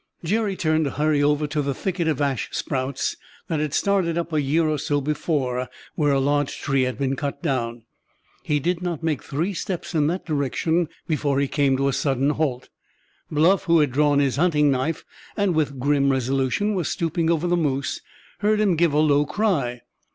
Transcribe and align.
Jerry 0.23 0.55
turned 0.55 0.85
to 0.85 0.89
hurry 0.89 1.21
over 1.21 1.45
to 1.45 1.61
the 1.61 1.75
thicket 1.75 2.07
of 2.07 2.19
ash 2.19 2.49
sprouts 2.51 3.17
that 3.47 3.59
had 3.59 3.71
started 3.71 4.17
up 4.17 4.33
a 4.33 4.41
year 4.41 4.67
or 4.67 4.79
so 4.79 4.99
before, 4.99 5.69
where 5.93 6.11
a 6.11 6.19
large 6.19 6.57
tree 6.57 6.81
had 6.81 6.97
been 6.97 7.15
cut 7.15 7.43
down. 7.43 7.83
He 8.41 8.59
did 8.59 8.81
not 8.81 9.03
make 9.03 9.21
three 9.21 9.53
steps 9.53 9.93
in 9.93 10.07
that 10.07 10.25
direction 10.25 10.89
before 11.07 11.39
he 11.39 11.47
came 11.47 11.77
to 11.77 11.87
a 11.87 11.93
sudden 11.93 12.31
halt. 12.31 12.67
Bluff, 13.29 13.65
who 13.65 13.77
had 13.77 13.91
drawn 13.91 14.17
his 14.17 14.37
hunting 14.37 14.71
knife 14.71 15.05
and 15.37 15.53
with 15.53 15.79
grim 15.79 16.11
resolution 16.11 16.73
was 16.73 16.89
stooping 16.89 17.29
over 17.29 17.45
the 17.45 17.55
moose, 17.55 18.01
heard 18.39 18.59
him 18.59 18.75
give 18.75 18.93
a 18.93 18.97
low 18.97 19.27
cry. 19.27 19.81